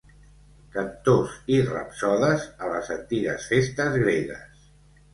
[0.75, 4.69] Cantors i rapsodes a les antigues festes gregues.